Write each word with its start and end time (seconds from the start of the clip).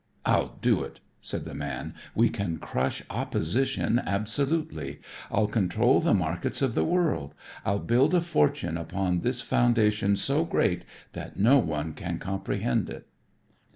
"I'll 0.25 0.57
do 0.63 0.81
it," 0.81 0.99
said 1.21 1.45
the 1.45 1.53
man. 1.53 1.93
"We 2.15 2.29
can 2.29 2.57
crush 2.57 3.03
opposition 3.11 4.01
absolutely. 4.03 4.99
I'll 5.29 5.45
control 5.47 6.01
the 6.01 6.15
markets 6.15 6.63
of 6.63 6.73
the 6.73 6.83
world. 6.83 7.35
I'll 7.63 7.77
build 7.77 8.15
a 8.15 8.21
fortune 8.21 8.77
upon 8.79 9.19
this 9.19 9.41
foundation 9.41 10.15
so 10.15 10.43
great 10.43 10.85
that 11.13 11.37
no 11.37 11.59
one 11.59 11.93
can 11.93 12.17
comprehend 12.17 12.89
it." 12.89 13.05